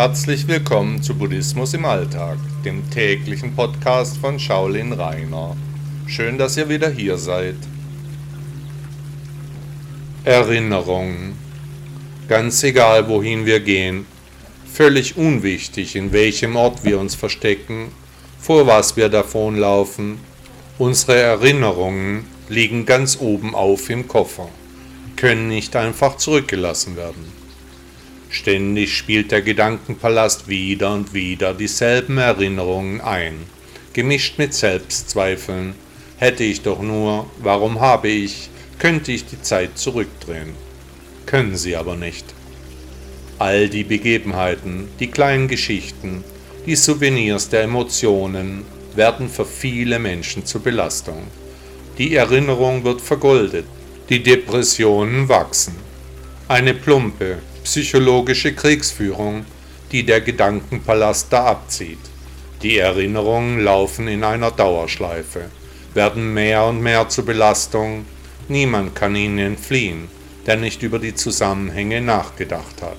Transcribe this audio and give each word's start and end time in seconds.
Herzlich 0.00 0.46
willkommen 0.46 1.02
zu 1.02 1.12
Buddhismus 1.16 1.74
im 1.74 1.84
Alltag, 1.84 2.38
dem 2.64 2.88
täglichen 2.88 3.56
Podcast 3.56 4.16
von 4.18 4.38
Shaolin 4.38 4.92
Rainer. 4.92 5.56
Schön, 6.06 6.38
dass 6.38 6.56
ihr 6.56 6.68
wieder 6.68 6.88
hier 6.88 7.18
seid. 7.18 7.56
Erinnerung. 10.22 11.32
Ganz 12.28 12.62
egal, 12.62 13.08
wohin 13.08 13.44
wir 13.44 13.58
gehen, 13.58 14.06
völlig 14.72 15.16
unwichtig, 15.16 15.96
in 15.96 16.12
welchem 16.12 16.54
Ort 16.54 16.84
wir 16.84 17.00
uns 17.00 17.16
verstecken, 17.16 17.88
vor 18.38 18.68
was 18.68 18.96
wir 18.96 19.08
davonlaufen, 19.08 20.20
unsere 20.78 21.16
Erinnerungen 21.18 22.24
liegen 22.48 22.86
ganz 22.86 23.18
oben 23.20 23.52
auf 23.52 23.90
im 23.90 24.06
Koffer, 24.06 24.48
können 25.16 25.48
nicht 25.48 25.74
einfach 25.74 26.18
zurückgelassen 26.18 26.94
werden. 26.94 27.47
Ständig 28.30 28.94
spielt 28.94 29.32
der 29.32 29.42
Gedankenpalast 29.42 30.48
wieder 30.48 30.92
und 30.92 31.14
wieder 31.14 31.54
dieselben 31.54 32.18
Erinnerungen 32.18 33.00
ein, 33.00 33.34
gemischt 33.94 34.38
mit 34.38 34.52
Selbstzweifeln. 34.52 35.74
Hätte 36.18 36.44
ich 36.44 36.60
doch 36.62 36.82
nur, 36.82 37.30
warum 37.38 37.80
habe 37.80 38.08
ich, 38.08 38.50
könnte 38.78 39.12
ich 39.12 39.24
die 39.24 39.40
Zeit 39.40 39.78
zurückdrehen. 39.78 40.52
Können 41.26 41.56
sie 41.56 41.76
aber 41.76 41.96
nicht. 41.96 42.26
All 43.38 43.68
die 43.68 43.84
Begebenheiten, 43.84 44.88
die 45.00 45.08
kleinen 45.08 45.48
Geschichten, 45.48 46.24
die 46.66 46.76
Souvenirs 46.76 47.48
der 47.48 47.62
Emotionen 47.62 48.64
werden 48.94 49.28
für 49.28 49.46
viele 49.46 49.98
Menschen 49.98 50.44
zur 50.44 50.62
Belastung. 50.62 51.22
Die 51.98 52.14
Erinnerung 52.14 52.84
wird 52.84 53.00
vergoldet, 53.00 53.64
die 54.08 54.22
Depressionen 54.22 55.28
wachsen. 55.28 55.76
Eine 56.48 56.74
plumpe, 56.74 57.38
psychologische 57.64 58.54
Kriegsführung, 58.54 59.44
die 59.92 60.04
der 60.04 60.20
Gedankenpalast 60.20 61.32
da 61.32 61.46
abzieht. 61.46 61.98
Die 62.62 62.78
Erinnerungen 62.78 63.60
laufen 63.60 64.08
in 64.08 64.24
einer 64.24 64.50
Dauerschleife, 64.50 65.46
werden 65.94 66.34
mehr 66.34 66.64
und 66.64 66.80
mehr 66.80 67.08
zur 67.08 67.24
Belastung, 67.24 68.04
niemand 68.48 68.94
kann 68.94 69.14
ihnen 69.14 69.38
entfliehen, 69.38 70.08
der 70.46 70.56
nicht 70.56 70.82
über 70.82 70.98
die 70.98 71.14
Zusammenhänge 71.14 72.00
nachgedacht 72.00 72.82
hat. 72.82 72.98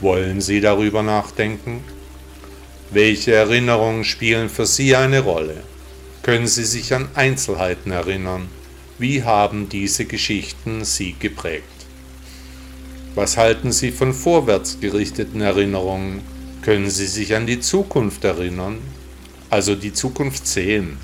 Wollen 0.00 0.40
Sie 0.40 0.60
darüber 0.60 1.02
nachdenken? 1.02 1.84
Welche 2.90 3.34
Erinnerungen 3.34 4.04
spielen 4.04 4.48
für 4.48 4.66
Sie 4.66 4.96
eine 4.96 5.20
Rolle? 5.20 5.62
Können 6.22 6.46
Sie 6.46 6.64
sich 6.64 6.94
an 6.94 7.08
Einzelheiten 7.14 7.90
erinnern? 7.92 8.48
Wie 8.98 9.24
haben 9.24 9.68
diese 9.68 10.06
Geschichten 10.06 10.84
Sie 10.84 11.14
geprägt? 11.18 11.64
Was 13.16 13.36
halten 13.36 13.72
Sie 13.72 13.90
von 13.90 14.14
vorwärts 14.14 14.78
gerichteten 14.80 15.40
Erinnerungen? 15.40 16.20
Können 16.62 16.88
Sie 16.88 17.06
sich 17.06 17.34
an 17.34 17.44
die 17.44 17.58
Zukunft 17.58 18.22
erinnern? 18.22 18.78
Also 19.50 19.74
die 19.74 19.92
Zukunft 19.92 20.46
sehen. 20.46 20.96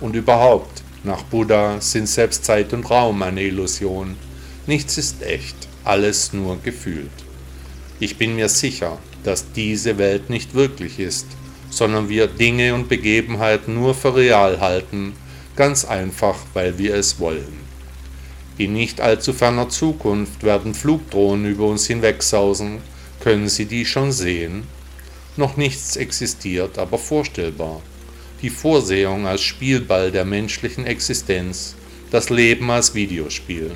Und 0.00 0.14
überhaupt, 0.14 0.84
nach 1.02 1.24
Buddha 1.24 1.80
sind 1.80 2.08
selbst 2.08 2.44
Zeit 2.44 2.72
und 2.72 2.88
Raum 2.88 3.20
eine 3.22 3.42
Illusion. 3.42 4.14
Nichts 4.68 4.96
ist 4.96 5.22
echt, 5.22 5.56
alles 5.82 6.32
nur 6.32 6.62
gefühlt. 6.62 7.10
Ich 7.98 8.16
bin 8.16 8.36
mir 8.36 8.48
sicher, 8.48 8.98
dass 9.24 9.50
diese 9.50 9.98
Welt 9.98 10.30
nicht 10.30 10.54
wirklich 10.54 11.00
ist, 11.00 11.26
sondern 11.68 12.08
wir 12.08 12.28
Dinge 12.28 12.74
und 12.74 12.88
Begebenheiten 12.88 13.74
nur 13.74 13.96
für 13.96 14.14
real 14.14 14.60
halten, 14.60 15.14
ganz 15.56 15.84
einfach, 15.84 16.36
weil 16.54 16.78
wir 16.78 16.94
es 16.94 17.18
wollen. 17.18 17.69
In 18.60 18.74
nicht 18.74 19.00
allzu 19.00 19.32
ferner 19.32 19.70
Zukunft 19.70 20.42
werden 20.42 20.74
Flugdrohnen 20.74 21.50
über 21.50 21.64
uns 21.64 21.86
hinwegsausen. 21.86 22.80
Können 23.20 23.48
Sie 23.48 23.64
die 23.64 23.86
schon 23.86 24.12
sehen? 24.12 24.64
Noch 25.38 25.56
nichts 25.56 25.96
existiert, 25.96 26.76
aber 26.76 26.98
vorstellbar. 26.98 27.80
Die 28.42 28.50
Vorsehung 28.50 29.26
als 29.26 29.40
Spielball 29.40 30.10
der 30.12 30.26
menschlichen 30.26 30.86
Existenz, 30.86 31.74
das 32.10 32.28
Leben 32.28 32.70
als 32.70 32.94
Videospiel. 32.94 33.70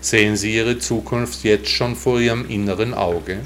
Sehen 0.00 0.38
Sie 0.38 0.54
Ihre 0.54 0.78
Zukunft 0.78 1.44
jetzt 1.44 1.68
schon 1.68 1.94
vor 1.94 2.18
Ihrem 2.18 2.48
inneren 2.48 2.94
Auge? 2.94 3.40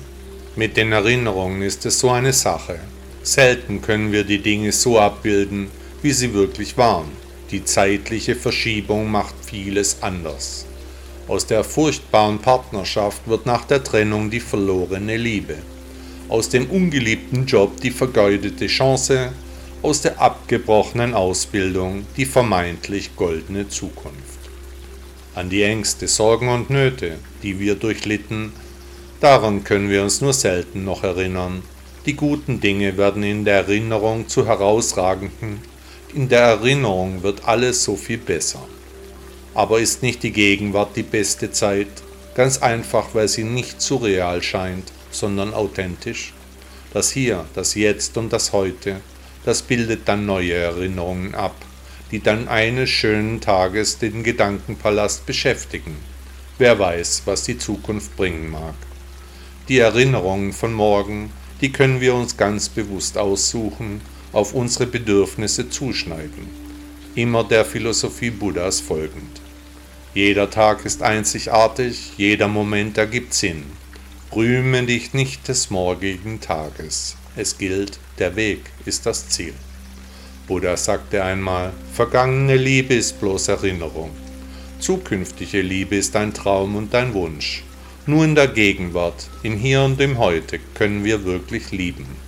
Mit 0.55 0.77
den 0.77 0.93
Erinnerungen 0.93 1.63
ist 1.63 1.87
es 1.87 1.99
so 1.99 2.11
eine 2.11 2.33
Sache. 2.33 2.79
Selten 3.25 3.83
können 3.83 4.13
wir 4.13 4.23
die 4.23 4.43
Dinge 4.43 4.71
so 4.71 5.01
abbilden, 5.01 5.73
wie 6.03 6.13
sie 6.13 6.35
wirklich 6.35 6.77
waren. 6.79 7.11
Die 7.51 7.65
zeitliche 7.65 8.37
Verschiebung 8.37 9.11
macht 9.11 9.35
vieles 9.45 10.05
anders. 10.05 10.68
Aus 11.29 11.45
der 11.45 11.63
furchtbaren 11.63 12.39
Partnerschaft 12.39 13.29
wird 13.29 13.45
nach 13.45 13.67
der 13.67 13.85
Trennung 13.85 14.31
die 14.31 14.41
verlorene 14.41 15.19
Liebe. 15.19 15.57
Aus 16.31 16.49
dem 16.49 16.71
ungeliebten 16.71 17.45
Job 17.45 17.83
die 17.83 17.91
vergeudete 17.91 18.67
Chance. 18.67 19.33
Aus 19.83 20.01
der 20.01 20.19
abgebrochenen 20.19 21.13
Ausbildung 21.13 22.07
die 22.17 22.25
vermeintlich 22.25 23.15
goldene 23.15 23.69
Zukunft. 23.69 24.39
An 25.35 25.51
die 25.51 25.63
Ängste, 25.63 26.09
Sorgen 26.09 26.49
und 26.49 26.71
Nöte, 26.71 27.19
die 27.43 27.61
wir 27.61 27.75
durchlitten, 27.75 28.53
daran 29.21 29.65
können 29.65 29.91
wir 29.91 30.03
uns 30.03 30.23
nur 30.23 30.33
selten 30.33 30.85
noch 30.85 31.05
erinnern. 31.05 31.63
Die 32.07 32.17
guten 32.17 32.59
Dinge 32.61 32.97
werden 32.97 33.23
in 33.23 33.45
der 33.45 33.57
Erinnerung 33.57 34.29
zu 34.29 34.47
herausragenden. 34.47 35.61
In 36.15 36.31
der 36.31 36.41
Erinnerung 36.41 37.23
wird 37.23 37.47
alles 37.47 37.85
so 37.85 37.97
viel 37.97 38.17
besser. 38.17 38.67
Aber 39.55 39.81
ist 39.81 40.03
nicht 40.03 40.23
die 40.23 40.33
Gegenwart 40.33 40.97
die 40.97 41.03
beste 41.03 41.51
Zeit? 41.51 41.89
Ganz 42.35 42.59
einfach, 42.59 43.15
weil 43.15 43.29
sie 43.29 43.45
nicht 43.45 43.81
surreal 43.81 44.43
scheint, 44.43 44.93
sondern 45.11 45.55
authentisch. 45.55 46.33
Das 46.93 47.11
Hier, 47.11 47.45
das 47.55 47.75
Jetzt 47.75 48.17
und 48.17 48.33
das 48.33 48.53
Heute, 48.53 49.01
das 49.45 49.63
bildet 49.63 50.07
dann 50.07 50.27
neue 50.27 50.55
Erinnerungen 50.55 51.35
ab, 51.35 51.57
die 52.11 52.21
dann 52.21 52.49
eines 52.49 52.91
schönen 52.91 53.41
Tages 53.41 53.99
den 53.99 54.23
Gedankenpalast 54.23 55.27
beschäftigen. 55.27 55.97
Wer 56.59 56.79
weiß, 56.79 57.23
was 57.25 57.45
die 57.45 57.59
Zukunft 57.59 58.17
bringen 58.17 58.51
mag. 58.51 58.75
Die 59.69 59.79
Erinnerungen 59.79 60.53
von 60.53 60.73
morgen, 60.73 61.31
die 61.61 61.73
können 61.73 62.01
wir 62.01 62.15
uns 62.15 62.37
ganz 62.37 62.69
bewusst 62.69 63.19
aussuchen, 63.19 64.01
auf 64.33 64.55
unsere 64.55 64.87
Bedürfnisse 64.87 65.69
zuschneiden, 65.69 66.49
immer 67.19 67.43
der 67.43 67.65
Philosophie 67.65 68.31
Buddhas 68.31 68.79
folgend. 68.79 69.41
Jeder 70.15 70.49
Tag 70.49 70.85
ist 70.85 71.03
einzigartig, 71.03 72.13
jeder 72.17 72.47
Moment 72.47 72.97
ergibt 72.97 73.35
Sinn. 73.35 73.65
Rühme 74.35 74.85
dich 74.85 75.15
nicht 75.15 75.49
des 75.49 75.69
morgigen 75.69 76.41
Tages. 76.41 77.17
Es 77.35 77.59
gilt, 77.59 77.99
der 78.21 78.37
Weg 78.37 78.71
ist 78.85 79.05
das 79.05 79.29
Ziel. 79.31 79.55
Buddha 80.47 80.77
sagte 80.77 81.25
einmal, 81.25 81.73
vergangene 81.93 82.57
Liebe 82.57 82.95
ist 82.95 83.19
bloß 83.19 83.49
Erinnerung. 83.49 84.11
Zukünftige 84.79 85.61
Liebe 85.61 85.97
ist 85.97 86.15
ein 86.15 86.33
Traum 86.33 86.77
und 86.77 86.95
ein 86.95 87.15
Wunsch. 87.15 87.65
Nur 88.07 88.25
in 88.25 88.37
der 88.37 88.47
Gegenwart, 88.47 89.29
im 89.43 89.57
Hier 89.57 89.83
und 89.83 90.01
im 90.01 90.19
Heute 90.19 90.61
können 90.75 91.05
wir 91.05 91.25
wirklich 91.25 91.73
lieben. 91.73 92.28